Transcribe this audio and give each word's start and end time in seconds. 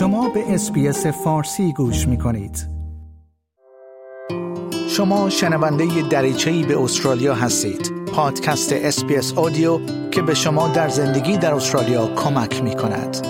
شما 0.00 0.28
به 0.28 0.54
SBS 0.54 1.06
فارسی 1.06 1.72
گوش 1.72 2.08
می 2.08 2.18
کنید. 2.18 2.68
شما 4.88 5.30
شنونده 5.30 6.08
دریچه‌ای 6.08 6.62
به 6.62 6.82
استرالیا 6.82 7.34
هستید. 7.34 7.92
پادکست 8.12 8.72
SBS 8.72 9.32
Audio 9.32 9.80
که 10.10 10.22
به 10.22 10.34
شما 10.34 10.68
در 10.68 10.88
زندگی 10.88 11.36
در 11.36 11.54
استرالیا 11.54 12.14
کمک 12.14 12.62
می 12.62 12.74
کند. 12.74 13.26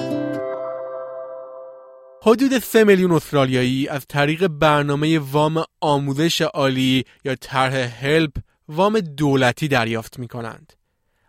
حدود 2.22 2.58
3 2.58 2.84
میلیون 2.84 3.12
استرالیایی 3.12 3.88
از 3.88 4.06
طریق 4.08 4.46
برنامه 4.46 5.18
وام 5.18 5.64
آموزش 5.80 6.40
عالی 6.40 7.04
یا 7.24 7.34
طرح 7.34 8.04
HELP 8.04 8.32
وام 8.68 9.00
دولتی 9.00 9.68
دریافت 9.68 10.18
می 10.18 10.28
کنند. 10.28 10.72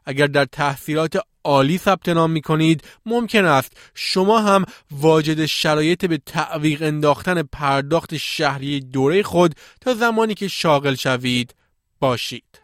اگر 0.06 0.28
در 0.28 0.46
تحصیلات 0.46 1.18
عالی 1.44 1.78
ثبت 1.78 2.10
نام 2.10 2.32
می 2.32 2.42
کنید 2.42 2.84
ممکن 3.06 3.46
است 3.46 3.78
شما 3.96 4.42
هم 4.42 4.66
واجد 4.92 5.46
شرایط 5.46 6.06
به 6.06 6.18
تعویق 6.18 6.82
انداختن 6.82 7.42
پرداخت 7.42 8.18
شهری 8.18 8.80
دوره 8.80 9.24
خود 9.24 9.56
تا 9.82 9.94
زمانی 9.94 10.34
که 10.34 10.48
شاغل 10.48 10.96
شوید 10.96 11.56
باشید. 12.00 12.62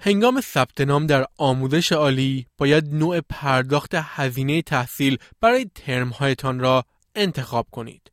هنگام 0.00 0.40
ثبت 0.40 0.80
نام 0.80 1.06
در 1.06 1.26
آموزش 1.36 1.92
عالی 1.92 2.46
باید 2.58 2.94
نوع 2.94 3.20
پرداخت 3.20 3.90
هزینه 3.94 4.62
تحصیل 4.62 5.18
برای 5.40 5.70
ترمهایتان 5.74 6.60
را 6.60 6.84
انتخاب 7.14 7.66
کنید. 7.70 8.10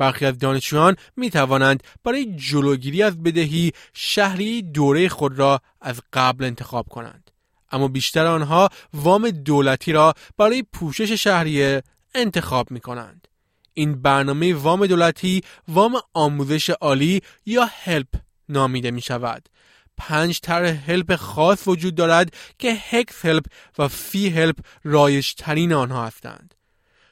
برخی 0.00 0.26
از 0.26 0.38
دانشجویان 0.38 0.96
می 1.16 1.30
توانند 1.30 1.82
برای 2.04 2.36
جلوگیری 2.36 3.02
از 3.02 3.22
بدهی 3.22 3.72
شهری 3.94 4.62
دوره 4.62 5.08
خود 5.08 5.38
را 5.38 5.60
از 5.80 6.00
قبل 6.12 6.44
انتخاب 6.44 6.88
کنند. 6.88 7.30
اما 7.72 7.88
بیشتر 7.88 8.26
آنها 8.26 8.68
وام 8.94 9.30
دولتی 9.30 9.92
را 9.92 10.14
برای 10.38 10.64
پوشش 10.72 11.12
شهریه 11.12 11.82
انتخاب 12.14 12.70
می 12.70 12.80
کنند. 12.80 13.28
این 13.74 14.02
برنامه 14.02 14.54
وام 14.54 14.86
دولتی 14.86 15.42
وام 15.68 16.00
آموزش 16.14 16.70
عالی 16.70 17.22
یا 17.46 17.68
هلپ 17.84 18.14
نامیده 18.48 18.90
می 18.90 19.00
شود. 19.00 19.48
پنج 19.96 20.40
طرح 20.40 20.90
هلپ 20.90 21.16
خاص 21.16 21.68
وجود 21.68 21.94
دارد 21.94 22.34
که 22.58 22.72
هکس 22.90 23.24
هلپ 23.24 23.44
و 23.78 23.88
فی 23.88 24.28
هلپ 24.28 24.56
رایج 24.84 25.34
ترین 25.34 25.72
آنها 25.72 26.06
هستند. 26.06 26.54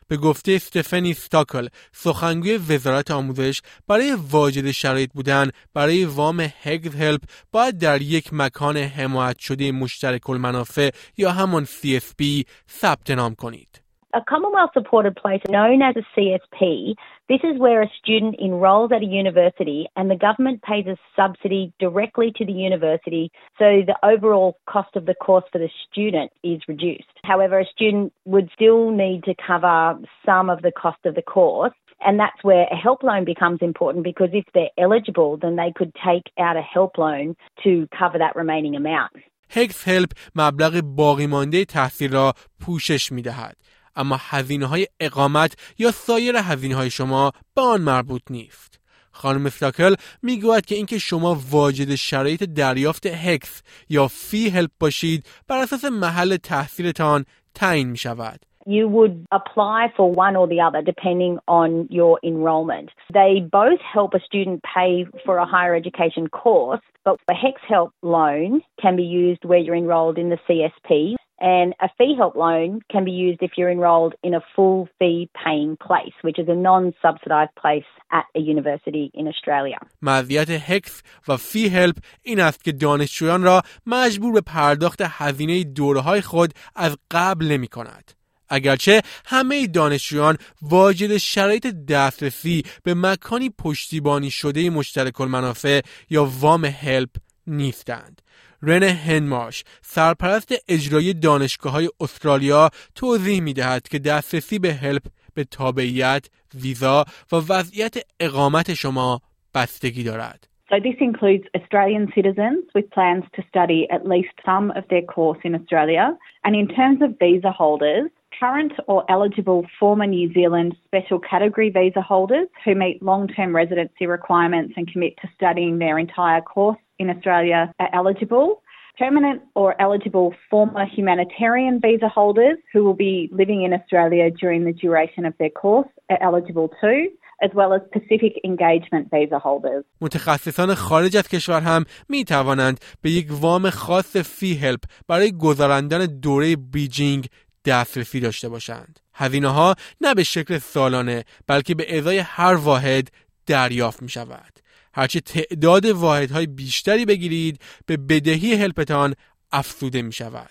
به 0.09 0.17
گفته 0.17 0.53
استفنی 0.53 1.15
ستاکل 1.15 1.69
سخنگوی 1.93 2.57
وزارت 2.57 3.11
آموزش 3.11 3.61
برای 3.87 4.17
واجد 4.31 4.71
شرایط 4.71 5.11
بودن 5.13 5.51
برای 5.75 6.05
وام 6.05 6.41
هگز 6.63 6.95
هلپ 6.95 7.21
باید 7.53 7.79
در 7.79 8.03
یک 8.03 8.29
مکان 8.33 8.77
حمایت 8.77 9.39
شده 9.39 9.73
مشترک 9.73 10.31
المنافع 10.31 10.91
یا 11.17 11.33
همان 11.33 11.65
CSP 11.65 12.45
ثبت 12.81 13.11
نام 13.11 13.35
کنید. 13.35 13.88
A 14.16 14.22
Commonwealth 14.30 14.70
supported 14.76 15.16
place 15.16 15.42
known 15.50 15.82
as 15.82 15.96
a 15.96 16.06
CSP, 16.16 16.94
this 17.28 17.40
is 17.44 17.60
where 17.60 17.82
a 17.82 17.90
student 17.98 18.36
enrolls 18.40 18.92
at 18.92 19.02
a 19.02 19.06
university 19.06 19.88
and 19.96 20.08
the 20.08 20.16
government 20.16 20.62
pays 20.62 20.86
a 20.86 20.96
subsidy 21.16 21.74
directly 21.80 22.32
to 22.36 22.46
the 22.46 22.52
university 22.52 23.32
so 23.58 23.82
the 23.88 23.98
overall 24.04 24.60
cost 24.70 24.96
of 24.96 25.08
the 25.08 25.16
course 25.16 25.46
for 25.52 25.58
the 25.58 25.70
student 25.90 26.32
is 26.44 26.62
reduced. 26.68 27.10
However, 27.24 27.60
a 27.60 27.66
student 27.66 28.14
would 28.26 28.52
still 28.54 28.92
need 28.92 29.24
to 29.24 29.34
cover 29.48 29.98
some 30.24 30.52
of 30.52 30.62
the 30.62 30.72
cost 30.72 31.04
of 31.06 31.16
the 31.16 31.24
course 31.24 31.74
and 32.06 32.20
that's 32.20 32.44
where 32.44 32.68
a 32.70 32.76
help 32.76 33.02
loan 33.02 33.26
becomes 33.26 33.60
important 33.62 34.04
because 34.04 34.30
if 34.34 34.46
they're 34.54 34.70
eligible, 34.78 35.38
then 35.38 35.56
they 35.56 35.74
could 35.76 35.92
take 36.06 36.32
out 36.38 36.56
a 36.56 36.62
help 36.62 37.00
loan 37.00 37.36
to 37.64 37.88
cover 37.98 38.20
that 38.20 38.36
remaining 38.36 38.76
amount. 38.76 39.12
هکس 39.50 39.88
هلپ 39.88 40.12
مبلغ 40.36 40.82
باقی 40.82 41.28
مانده 41.28 41.66
تحصیل 41.66 42.14
را 42.14 42.34
پوشش 42.60 43.12
می 43.12 43.22
دهد. 43.22 43.56
اما 43.99 44.17
هزینه 44.21 44.67
های 44.67 44.87
اقامت 45.01 45.57
یا 45.79 45.91
سایر 45.91 46.37
هزینه 46.37 46.75
های 46.75 46.91
شما 46.91 47.33
به 47.55 47.63
آن 47.63 47.81
مربوط 47.81 48.23
نیست. 48.31 48.81
خانم 49.13 49.47
استاکل 49.47 49.95
می‌گوید 50.23 50.67
که 50.67 50.75
اینکه 50.75 50.99
شما 50.99 51.37
واجد 51.51 51.95
شرایط 51.95 52.45
دریافت 52.45 53.07
هکس 53.07 53.63
یا 53.89 54.09
فی 54.09 54.49
هلپ 54.49 54.71
باشید 54.81 55.27
بر 55.49 55.59
اساس 55.59 55.85
محل 55.85 56.37
تحصیلتان 56.37 57.25
تعیین 57.55 57.89
می 57.89 57.97
شود. 57.97 58.41
You 58.67 58.87
would 58.87 59.17
apply 59.41 59.81
for 59.97 60.07
one 60.13 60.37
or 60.37 60.47
the 60.47 60.61
other 60.61 60.83
depending 60.83 61.35
on 61.61 61.69
your 61.99 62.15
enrolment. 62.23 62.91
They 63.21 63.33
both 63.61 63.81
help 63.81 64.13
a 64.13 64.21
student 64.29 64.59
pay 64.75 64.93
for 65.25 65.39
a 65.39 65.47
higher 65.47 65.75
education 65.75 66.29
course, 66.29 66.85
but 67.07 67.17
the 67.29 67.39
HEX 67.45 67.57
Help 67.67 67.91
loan 68.03 68.61
can 68.83 68.95
be 69.03 69.09
used 69.23 69.43
where 69.47 69.63
you're 69.65 69.83
enrolled 69.85 70.19
in 70.19 70.29
the 70.29 70.41
CSP 70.47 71.18
and 71.41 71.75
a 71.81 71.89
fee 71.97 72.15
help 72.17 72.35
loan 72.35 72.81
can 72.93 73.05
be 73.05 73.13
used 73.13 73.41
if 73.43 73.53
you're 73.57 73.71
enrolled 73.71 74.15
in 74.23 74.35
a 74.35 74.43
full 74.55 74.89
fee 74.99 75.31
paying 75.45 75.77
place, 75.77 76.17
which 76.23 76.39
is 76.39 76.49
a 76.49 76.55
non 76.55 76.95
subsidised 77.03 77.55
place 77.63 77.91
at 78.13 78.25
a 78.35 78.41
university 78.41 79.11
in 79.15 79.29
Australia. 79.29 79.79
مزیت 80.03 80.51
هکس 80.51 81.03
و 81.29 81.37
فی 81.37 81.69
هلپ 81.69 81.97
این 82.23 82.41
است 82.41 82.65
که 82.65 82.73
دانشجویان 82.73 83.43
را 83.43 83.63
مجبور 83.87 84.33
به 84.33 84.41
پرداخت 84.41 85.01
هزینه 85.03 85.65
دوره 85.65 86.01
های 86.01 86.21
خود 86.21 86.53
از 86.77 86.99
قبل 87.11 87.47
نمی 87.47 87.69
کند. 87.69 88.13
اگرچه 88.49 89.03
همه 89.27 89.67
دانشجویان 89.67 90.37
واجد 90.63 91.17
شرایط 91.17 91.67
دسترسی 91.67 92.63
به 92.85 92.95
مکانی 92.95 93.51
پشتیبانی 93.59 94.31
شده 94.31 94.71
مشترک 94.71 95.21
المنافع 95.21 95.81
یا 96.11 96.29
وام 96.41 96.65
هلپ 96.65 97.11
نیستند. 97.47 98.23
رن 98.63 98.83
هنماش 98.83 99.65
سرپرست 99.83 100.55
اجرایی 100.69 101.15
دانشگاه 101.15 101.73
های 101.73 101.89
استرالیا 102.01 102.71
توضیح 102.95 103.43
می 103.43 103.53
دهد 103.53 103.89
که 103.89 103.99
دسترسی 103.99 104.59
به 104.59 104.75
هلپ 104.75 105.03
به 105.35 105.45
تابعیت، 105.45 106.29
ویزا 106.63 107.05
و 107.33 107.37
وضعیت 107.37 107.97
اقامت 108.21 108.75
شما 108.75 109.21
بستگی 109.55 110.05
دارد. 110.05 110.49
So 110.71 110.77
this 110.89 110.99
includes 111.01 111.45
Australian 111.59 112.13
citizens 112.15 112.65
with 112.75 112.91
plans 112.91 113.25
to 113.37 113.43
study 113.49 113.81
at 113.97 114.07
least 114.07 114.35
some 114.45 114.71
of 114.79 114.85
their 114.91 115.07
course 115.15 115.41
in 115.45 115.55
Australia. 115.55 116.07
And 116.45 116.55
in 116.55 116.69
terms 116.69 117.01
of 117.01 117.19
visa 117.19 117.51
holders, 117.51 118.11
current 118.39 118.75
or 118.87 118.99
eligible 119.11 119.67
former 119.81 120.07
New 120.07 120.33
Zealand 120.33 120.77
special 120.85 121.19
category 121.19 121.71
visa 121.71 122.03
holders 122.03 122.49
who 122.65 122.75
meet 122.75 123.03
long-term 123.03 123.57
residency 123.57 124.07
requirements 124.07 124.75
and 124.77 124.93
commit 124.93 125.15
to 125.23 125.29
studying 125.35 125.79
their 125.79 125.99
entire 125.99 126.43
course 126.43 126.79
in 126.99 127.11
Australia 127.11 127.73
are 127.79 127.91
eligible. 127.93 128.63
Permanent 128.99 129.43
or 129.55 129.81
eligible 129.81 130.35
former 130.51 130.85
humanitarian 130.85 131.81
visa 131.81 132.09
holders 132.09 132.59
who 132.73 132.83
will 132.85 133.01
be 133.09 133.29
living 133.41 133.63
in 133.63 133.73
Australia 133.73 134.29
during 134.43 134.65
the 134.65 134.73
duration 134.73 135.25
of 135.25 135.35
their 135.39 135.51
course 135.51 135.89
are 136.11 136.21
eligible 136.21 136.69
too. 136.81 137.01
as 137.47 137.51
well 137.55 137.73
as 137.73 137.83
Pacific 137.97 138.35
Engagement 138.45 139.05
visa 139.11 139.39
holders. 139.39 139.85
متخصصان 140.01 140.75
خارج 140.75 141.17
از 141.17 141.29
کشور 141.29 141.61
هم 141.61 141.85
می 142.09 142.25
توانند 142.25 142.81
به 143.03 143.11
یک 143.11 143.27
وام 143.31 143.71
خاص 143.71 144.17
فی 144.17 144.55
هلپ 144.55 144.81
برای 145.09 145.33
گذراندن 145.33 146.07
دوره 146.07 146.57
بیجینگ 146.57 147.29
دسترسی 147.65 148.21
داشته 148.21 148.49
باشند. 148.49 149.01
هزینه 149.15 149.49
ها 149.49 149.75
نه 150.01 150.15
به 150.15 150.23
شکل 150.23 150.59
سالانه 150.59 151.25
بلکه 151.47 151.75
به 151.75 151.99
ازای 151.99 152.19
هر 152.19 152.55
واحد 152.55 153.09
دریافت 153.47 154.03
می 154.03 154.09
شود. 154.09 154.59
هرچه 154.95 155.21
تعداد 155.21 155.87
واحدهای 155.87 156.47
بیشتری 156.47 157.05
بگیرید 157.05 157.61
به 157.87 157.97
بدهی 157.97 158.55
هلپتان 158.55 159.15
افزوده 159.53 160.03
می 160.03 160.13
شود. 160.13 160.51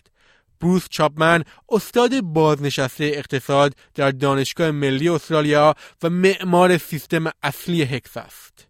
بروس 0.62 0.88
چاپمن 0.90 1.44
استاد 1.70 2.22
بازنشسته 2.22 3.12
اقتصاد 3.14 3.74
در 3.96 4.12
دانشگاه 4.12 4.72
ملی 4.72 5.10
استرالیا 5.10 5.74
و 6.04 6.10
معمار 6.10 6.78
سیستم 6.78 7.24
اصلی 7.44 7.84
هکس 7.84 8.18
است. 8.18 8.68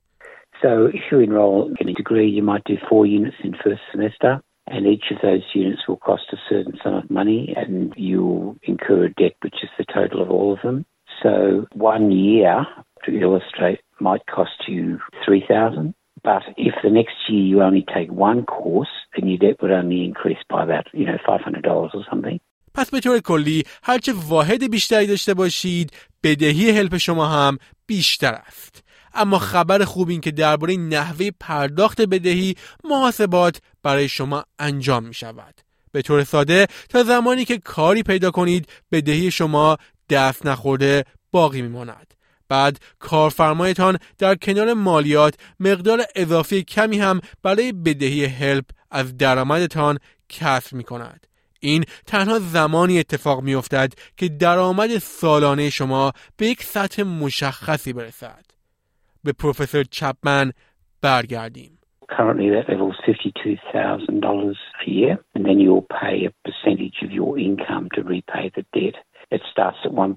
So 0.63 0.87
if 0.97 1.03
you 1.11 1.19
enroll 1.19 1.71
in 1.79 1.87
a 1.89 1.93
degree, 1.93 2.29
you 2.37 2.43
might 2.51 2.63
do 2.63 2.77
four 2.89 3.05
units 3.05 3.39
in 3.43 3.53
first 3.65 3.83
semester, 3.91 4.41
and 4.73 4.87
each 4.87 5.07
of 5.13 5.17
those 5.21 5.45
units 5.53 5.81
will 5.87 6.01
cost 6.09 6.25
a 6.33 6.39
certain 6.49 6.75
sum 6.83 6.95
of 6.95 7.11
money, 7.19 7.53
and 7.55 7.93
you'll 7.95 8.55
incur 8.63 9.05
a 9.05 9.13
debt, 9.21 9.35
which 9.45 9.59
is 9.65 9.69
the 9.77 9.85
total 9.97 10.19
of 10.23 10.29
all 10.31 10.53
of 10.53 10.61
them. 10.63 10.77
So 11.23 11.67
one 11.73 12.11
year, 12.11 12.65
to 13.05 13.11
illustrate, 13.25 13.79
might 13.99 14.25
cost 14.37 14.59
you 14.67 14.99
three 15.25 15.43
thousand. 15.47 15.93
But 16.23 16.43
if 16.57 16.75
the 16.83 16.89
next 16.99 17.17
year 17.29 17.43
you 17.51 17.57
only 17.61 17.85
take 17.95 18.09
one 18.11 18.41
course, 18.45 18.93
then 19.13 19.27
your 19.29 19.39
debt 19.43 19.61
would 19.61 19.71
only 19.71 19.99
increase 20.09 20.41
by 20.49 20.63
about, 20.63 20.85
you 20.93 21.05
know, 21.05 21.17
$500 21.27 21.95
or 21.95 22.03
something. 22.11 22.39
پس 22.73 22.89
به 22.91 22.99
طور 22.99 23.19
کلی 23.19 23.63
هرچه 23.83 24.13
واحد 24.27 24.71
بیشتری 24.71 25.07
داشته 25.07 25.33
باشید 25.33 25.91
بدهی 26.23 26.69
هلپ 26.69 26.97
شما 26.97 27.25
هم 27.25 27.57
بیشتر 27.87 28.33
است 28.33 28.83
اما 29.13 29.39
خبر 29.39 29.83
خوب 29.83 30.09
این 30.09 30.21
که 30.21 30.31
درباره 30.31 30.77
نحوه 30.77 31.29
پرداخت 31.39 32.01
بدهی 32.01 32.55
محاسبات 32.83 33.61
برای 33.83 34.07
شما 34.07 34.43
انجام 34.59 35.03
می 35.03 35.13
شود 35.13 35.53
به 35.91 36.01
طور 36.01 36.23
ساده 36.23 36.67
تا 36.89 37.03
زمانی 37.03 37.45
که 37.45 37.57
کاری 37.57 38.03
پیدا 38.03 38.31
کنید 38.31 38.67
بدهی 38.91 39.31
شما 39.31 39.77
دست 40.09 40.45
نخورده 40.45 41.03
باقی 41.31 41.61
می 41.61 41.67
ماند 41.67 42.13
بعد 42.49 42.79
کارفرمایتان 42.99 43.97
در 44.17 44.35
کنار 44.35 44.73
مالیات 44.73 45.35
مقدار 45.59 45.99
اضافی 46.15 46.63
کمی 46.63 46.99
هم 46.99 47.21
برای 47.43 47.71
بدهی 47.71 48.25
هلپ 48.25 48.65
از 48.91 49.17
درآمدتان 49.17 49.97
کسر 50.29 50.77
می 50.77 50.83
کند. 50.83 51.27
این 51.59 51.83
تنها 52.05 52.39
زمانی 52.39 52.99
اتفاق 52.99 53.41
می 53.41 53.55
افتد 53.55 53.93
که 54.17 54.29
درآمد 54.29 54.97
سالانه 54.97 55.69
شما 55.69 56.11
به 56.37 56.45
یک 56.45 56.63
سطح 56.63 57.03
مشخصی 57.03 57.93
برسد. 57.93 58.45
به 59.23 59.33
پروفسور 59.33 59.83
چپمن 59.83 60.51
برگردیم. 61.01 61.77
Currently, 62.09 62.49
that 62.49 62.69
level 62.69 62.93
is 62.93 62.99
$52,000 63.05 64.55
a 64.85 64.89
year, 64.89 65.17
and 65.35 65.45
then 65.45 65.59
you'll 65.59 65.87
pay 66.01 66.25
a 66.25 66.31
percentage 66.45 66.99
of 67.03 67.11
your 67.11 67.37
income 67.37 67.89
to 67.95 68.01
repay 68.01 68.49
the 68.55 68.63
debt. 68.73 68.95
it 69.32 69.40
starts 69.50 69.78
at 69.84 69.92
1%. 69.92 70.14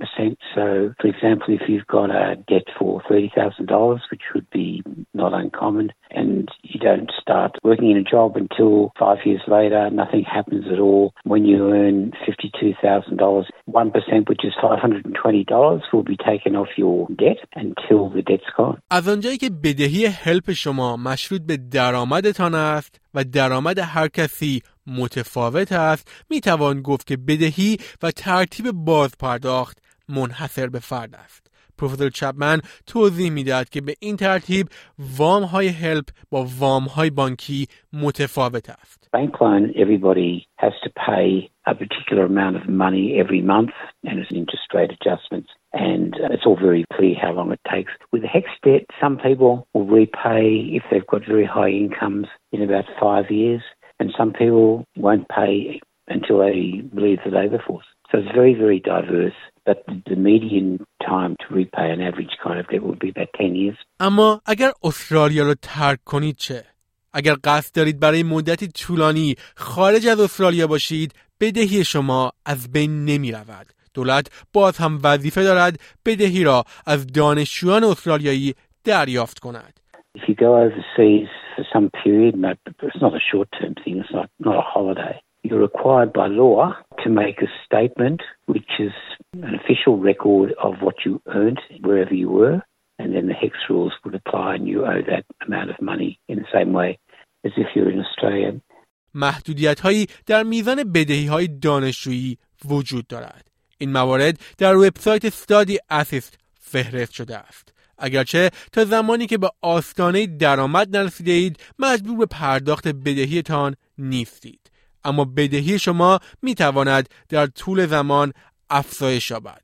So, 0.56 0.94
for 1.00 1.08
example, 1.08 1.48
if 1.60 1.64
you've 1.70 1.88
got 1.88 2.10
a 2.10 2.36
debt 2.52 2.68
for 2.78 3.02
$30,000, 3.10 4.00
which 4.12 4.26
would 4.34 4.50
be 4.50 4.84
not 5.14 5.34
uncommon, 5.34 5.94
and 6.12 6.50
you 6.64 6.80
don't 6.80 7.10
start 7.22 7.52
working 7.64 7.92
in 7.92 7.98
a 7.98 8.04
job 8.04 8.36
until 8.36 8.92
five 9.00 9.20
years 9.26 9.44
later, 9.48 9.90
nothing 9.90 10.24
happens 10.38 10.66
at 10.74 10.80
all. 10.80 11.14
When 11.24 11.46
you 11.46 11.60
earn 11.72 12.12
$52,000, 12.28 13.46
1%, 13.70 14.30
which 14.30 14.44
is 14.44 14.54
$520, 14.62 15.82
will 15.94 16.04
be 16.04 16.18
taken 16.18 16.56
off 16.58 16.72
your 16.78 17.08
debt 17.24 17.40
until 17.56 18.10
the 18.10 18.22
debt's 18.22 18.52
gone. 18.58 18.78
از 18.92 19.10
آنجایی 19.10 19.38
که 19.38 19.50
بدهی 19.64 20.06
هلپ 20.06 20.52
شما 20.52 20.98
مشروط 20.98 21.42
به 21.42 21.58
درآمدتان 21.58 22.56
است 22.56 23.02
و 23.14 23.24
درآمد 23.24 23.80
هر 23.80 24.08
کسی 24.08 24.62
متفاوت 24.99 25.73
است 25.73 26.27
می 26.31 26.41
توان 26.41 26.83
گفت 26.83 27.07
که 27.07 27.17
بدهی 27.17 27.77
و 28.03 28.11
ترتیب 28.11 28.71
باز 28.73 29.15
پرداخت 29.19 29.79
منحصر 30.09 30.67
به 30.67 30.79
فرد 30.79 31.15
است 31.15 31.51
پروفسور 31.81 32.11
چپمن 32.11 32.61
توضیح 32.87 33.31
می‌دهد 33.31 33.69
که 33.69 33.81
به 33.81 33.95
این 34.01 34.17
ترتیب 34.17 34.67
وام 35.19 35.43
های 35.43 35.69
هلپ 35.69 36.05
با 36.31 36.47
وام 36.61 36.83
های 36.83 37.11
بانکی 37.11 37.67
متفاوت 37.93 38.71
است. 38.71 39.11
Bank 39.17 39.35
loan, 39.41 39.63
everybody 39.85 40.33
has 40.65 40.75
to 40.85 40.91
pay 41.09 41.51
a 41.73 41.75
particular 41.83 42.25
amount 42.33 42.55
of 42.61 42.65
money 42.85 43.07
every 43.23 43.43
month 43.55 43.75
and 44.09 44.15
it's 44.21 44.33
interest 44.43 44.69
rate 44.77 44.93
adjustments 44.99 45.51
and 45.73 46.11
it's 46.35 46.47
all 46.49 46.59
very 46.69 46.85
clear 46.97 47.15
how 47.25 47.33
long 47.39 47.49
it 47.57 47.63
takes. 47.75 47.93
With 48.13 48.25
HEX 48.35 48.47
debt, 48.67 48.85
some 49.03 49.17
people 49.29 49.53
will 49.73 49.89
repay 50.03 50.45
if 50.79 50.83
they've 50.89 51.11
got 51.15 51.23
very 51.35 51.49
high 51.59 51.73
incomes 51.85 52.27
in 52.55 52.61
about 52.69 52.87
five 53.05 53.27
years 53.41 53.63
and 54.01 54.09
some 54.19 54.33
people 54.33 54.85
won't 55.07 55.27
pay 55.29 55.81
until 56.09 56.37
they 56.45 56.59
leave 57.05 57.21
the 57.27 57.33
labour 57.41 57.63
force. 57.67 57.89
So 58.11 58.19
it's 58.19 58.33
very, 58.41 58.55
very 58.55 58.81
diverse. 58.81 59.39
But 59.69 59.79
the 60.11 60.17
median 60.17 60.69
time 61.11 61.33
to 61.43 61.55
repay 61.55 61.89
an 61.97 62.01
average 62.09 62.35
kind 62.45 62.59
of 62.59 62.67
debt 62.71 62.83
would 62.83 62.99
be 62.99 63.11
about 63.11 63.29
10 63.39 63.55
years. 63.55 63.77
اما 64.01 64.41
اگر 64.47 64.71
استرالیا 64.85 65.45
رو 65.45 65.55
ترک 65.63 65.99
کنید 66.05 66.37
چه؟ 66.37 66.63
اگر 67.13 67.35
قصد 67.45 67.77
دارید 67.77 68.01
برای 68.01 68.23
مدتی 68.23 68.69
طولانی 68.69 69.35
خارج 69.57 70.07
از 70.07 70.21
استرالیا 70.21 70.67
باشید 70.67 71.15
بدهی 71.41 71.85
شما 71.85 72.33
از 72.47 72.73
بین 72.73 73.05
نمی 73.05 73.33
رود. 73.33 73.67
دولت 73.95 74.47
باز 74.53 74.79
هم 74.79 74.99
وظیفه 75.05 75.43
دارد 75.43 75.81
بدهی 76.07 76.45
را 76.45 76.65
از 76.87 77.07
دانشجویان 77.07 77.85
استرالیایی 77.85 78.55
دریافت 78.85 79.39
کند. 79.39 79.81
If 80.19 80.23
you 80.29 80.35
go 80.35 80.51
overseas 80.67 81.29
for 81.60 81.66
some 81.72 81.90
period, 82.04 82.36
it's 82.84 83.02
not 83.02 83.14
a 83.14 83.20
short-term 83.32 83.76
thing, 83.84 84.00
it's 84.00 84.12
not, 84.12 84.30
not 84.40 84.58
a 84.58 84.62
holiday. 84.62 85.22
You're 85.44 85.60
required 85.60 86.12
by 86.12 86.28
law 86.28 86.74
to 87.04 87.10
make 87.10 87.42
a 87.42 87.50
statement 87.66 88.22
which 88.48 88.72
is 88.80 88.92
an 89.34 89.56
official 89.56 89.98
record 89.98 90.54
of 90.62 90.74
what 90.82 90.96
you 91.06 91.22
earned 91.28 91.60
wherever 91.82 92.14
you 92.14 92.30
were, 92.30 92.62
and 93.00 93.14
then 93.14 93.28
the 93.28 93.34
HEX 93.34 93.54
rules 93.70 93.94
would 94.04 94.16
apply 94.16 94.56
and 94.56 94.68
you 94.68 94.86
owe 94.86 95.02
that 95.12 95.26
amount 95.46 95.70
of 95.70 95.82
money 95.82 96.20
in 96.28 96.38
the 96.40 96.50
same 96.54 96.74
way 96.74 96.98
as 97.46 97.52
if 97.58 97.68
you're 97.76 97.92
in 97.92 98.00
Australia. 98.00 98.62
محدودیت 99.14 99.80
هایی 99.80 100.08
در 100.26 100.44
میزان 100.44 100.92
بدهی 100.92 101.26
های 101.26 101.48
دانشجویی 101.48 102.38
وجود 102.70 103.08
دارد. 103.08 103.48
این 103.78 103.92
موارد 103.92 104.40
در 104.58 104.76
وبسایت 104.76 105.26
استادی 105.26 105.80
اسیست 105.90 106.40
فهرست 106.60 107.14
شده 107.14 107.38
است. 107.38 107.74
اگرچه 108.01 108.51
تا 108.73 108.85
زمانی 108.85 109.27
که 109.27 109.39
به 109.39 109.51
آستانه 109.61 110.27
درآمد 110.27 110.97
نرسیده 110.97 111.33
اید 111.33 111.61
مجبور 111.79 112.19
به 112.19 112.27
پرداخت 112.27 112.89
بدهیتان 112.89 113.77
نیستید. 113.99 114.71
اما 115.05 115.25
بدهی 115.25 115.79
شما 115.79 116.21
می 116.43 116.55
تواند 116.55 117.09
در 117.29 117.47
طول 117.47 117.87
زمان 117.87 118.33
افزایش 118.71 119.31
یابد. 119.31 119.63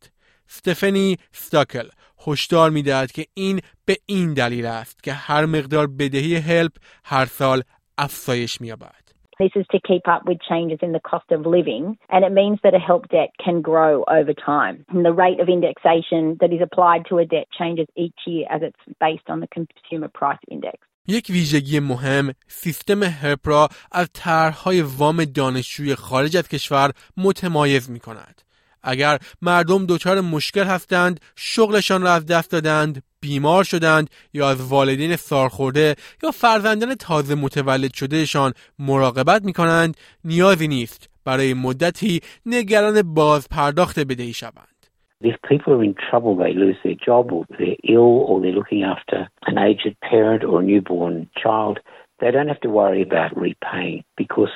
ستفنی 0.48 1.18
ستاکل 1.32 1.88
هشدار 2.26 2.70
می‌دهد 2.70 3.12
که 3.12 3.26
این 3.34 3.60
به 3.84 3.96
این 4.06 4.34
دلیل 4.34 4.66
است 4.66 5.02
که 5.02 5.12
هر 5.12 5.46
مقدار 5.46 5.86
بدهی 5.86 6.36
هلپ 6.36 6.72
هر 7.04 7.26
سال 7.26 7.62
افزایش 7.98 8.60
می‌یابد. 8.60 9.05
This 9.39 9.51
is 9.55 9.65
to 9.71 9.79
keep 9.79 10.07
up 10.07 10.23
with 10.27 10.37
changes 10.47 10.79
in 10.83 10.91
the 10.91 10.99
cost 10.99 11.31
of 11.31 11.47
living, 11.57 11.97
and 12.09 12.23
it 12.23 12.31
means 12.31 12.59
that 12.63 12.75
a 12.75 12.79
help 12.79 13.03
debt 13.09 13.31
can 13.43 13.61
grow 13.61 14.03
over 14.07 14.33
time. 14.33 14.85
And 14.89 15.03
the 15.03 15.13
rate 15.13 15.39
of 15.39 15.47
indexation 15.49 16.37
that 16.41 16.51
is 16.53 16.61
applied 16.61 17.03
to 17.09 17.17
a 17.17 17.25
debt 17.25 17.47
changes 17.59 17.87
each 17.95 18.19
year 18.27 18.45
as 18.55 18.61
it's 18.61 18.83
based 18.99 19.27
on 19.29 19.39
the 19.39 19.47
consumer 19.47 20.09
price 20.19 20.43
index. 20.51 20.77
یک 21.07 21.27
ویژگی 21.29 21.79
مهم 21.79 22.33
سیستم 22.47 23.03
هرپ 23.03 23.39
را 23.43 23.69
از 23.91 24.09
طرحهای 24.13 24.81
وام 24.81 25.25
دانشجوی 25.25 25.95
خارج 25.95 26.37
از 26.37 26.49
کشور 26.49 26.91
متمایز 27.17 27.91
می 27.91 27.99
کند. 27.99 28.41
اگر 28.86 29.18
مردم 29.42 29.86
دچار 29.88 30.20
مشکل 30.20 30.64
هستند، 30.64 31.20
شغلشان 31.36 32.02
را 32.02 32.12
از 32.12 32.26
دست 32.26 32.52
دادند، 32.52 33.02
بیمار 33.20 33.64
شدند 33.64 34.10
یا 34.34 34.48
از 34.48 34.72
والدین 34.72 35.16
سارخورده 35.16 35.94
یا 36.22 36.30
فرزندان 36.30 36.94
تازه 36.94 37.34
متولد 37.34 37.94
شدهشان 37.94 38.52
مراقبت 38.78 39.44
می 39.44 39.52
کنند، 39.52 39.96
نیازی 40.24 40.68
نیست 40.68 41.10
برای 41.24 41.54
مدتی 41.54 42.20
نگران 42.46 43.14
باز 43.14 43.48
پرداخت 43.48 43.98
بدهی 43.98 44.32
شوند. 44.32 44.76
If 45.22 45.36
people 45.50 45.72
are 45.72 45.82
in 45.82 45.94
trouble, 46.10 46.36
they 46.36 46.52
lose 46.52 46.76
their 46.84 47.00
job 47.08 47.32
or 47.32 47.46
they're 47.58 47.80
ill 47.94 48.14
or 48.28 48.40
they're 48.40 48.58
looking 48.60 48.82
after 48.94 49.18
an 49.50 49.56
aged 49.58 49.96
parent 50.10 50.44
or 50.44 50.60
a 50.60 50.66
newborn 50.70 51.28
child, 51.42 51.80
they 52.20 52.30
don't 52.30 52.48
have 52.48 52.60
to 52.60 52.70
worry 52.80 53.02
about 53.02 53.30
repaying 53.46 54.04
because 54.22 54.54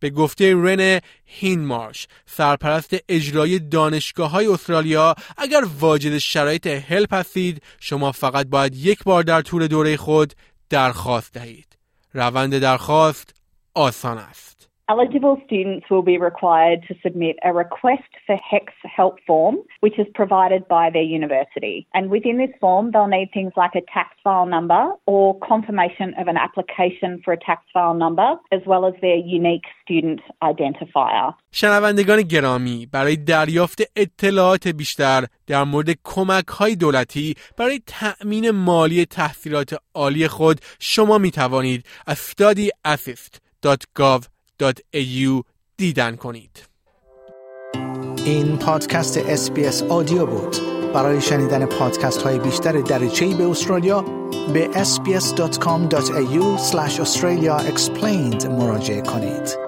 به 0.00 0.10
گفته 0.10 0.54
رن 0.56 1.00
هینمارش 1.24 2.08
سرپرست 2.24 2.96
اجرای 3.08 3.58
دانشگاه 3.58 4.30
های 4.30 4.46
استرالیا 4.46 5.14
اگر 5.38 5.60
واجد 5.80 6.18
شرایط 6.18 6.66
هلپ 6.66 7.14
هستید 7.14 7.62
شما 7.80 8.12
فقط 8.12 8.46
باید 8.46 8.76
یک 8.76 9.04
بار 9.04 9.22
در 9.22 9.42
طول 9.42 9.66
دوره 9.66 9.96
خود 9.96 10.32
درخواست 10.70 11.34
دهید. 11.34 11.78
روند 12.14 12.58
درخواست 12.58 13.34
آسان 13.74 14.18
است. 14.18 14.57
Eligible 14.89 15.41
students 15.45 15.89
will 15.89 16.01
be 16.01 16.17
required 16.17 16.83
to 16.89 16.95
submit 17.01 17.37
a 17.43 17.53
request 17.53 18.09
for 18.27 18.35
HEX 18.35 18.73
help 18.83 19.17
form, 19.25 19.55
which 19.79 19.97
is 19.97 20.05
provided 20.13 20.67
by 20.67 20.89
their 20.89 21.07
university. 21.19 21.87
And 21.93 22.09
within 22.09 22.37
this 22.37 22.53
form, 22.59 22.91
they'll 22.91 23.07
need 23.07 23.29
things 23.33 23.53
like 23.55 23.75
a 23.75 23.81
tax 23.93 24.09
file 24.23 24.45
number 24.45 24.91
or 25.05 25.39
confirmation 25.39 26.13
of 26.21 26.27
an 26.27 26.37
application 26.37 27.21
for 27.23 27.31
a 27.33 27.37
tax 27.37 27.61
file 27.73 27.93
number, 27.93 28.35
as 28.51 28.61
well 28.67 28.85
as 28.85 28.93
their 29.01 29.15
unique 29.15 29.67
student 29.83 30.19
identifier. 30.41 31.33
شنوندگان 31.51 32.21
گرامی 32.21 32.87
برای 32.91 33.15
دریافت 33.15 33.81
اطلاعات 33.95 34.67
بیشتر 34.67 35.25
در 35.47 35.63
مورد 35.63 35.89
کمک 36.03 36.47
های 36.47 36.75
دولتی 36.75 37.35
برای 37.57 37.81
تأمین 37.87 38.51
مالی 38.51 39.05
تحصیلات 39.05 39.75
عالی 39.95 40.27
خود 40.27 40.61
شما 40.79 41.17
می 41.17 41.31
توانید 41.31 41.85
از 42.07 42.17
studyassist.gov 42.17 44.33
au 44.62 45.42
دیدن 45.76 46.16
کنید. 46.16 46.62
این 48.24 48.56
پادکست 48.58 49.18
SBS 49.18 49.82
Audio 49.82 50.26
بود. 50.26 50.56
برای 50.94 51.20
شنیدن 51.20 51.66
پادکست 51.66 52.22
های 52.22 52.38
بیشتر 52.38 52.72
دریچه‌ای 52.80 53.34
به 53.34 53.50
استرالیا 53.50 54.00
به 54.52 54.68
sbs.com.au 54.72 56.58
australia 57.04 57.74
explained 57.74 58.46
مراجعه 58.46 59.02
کنید. 59.02 59.67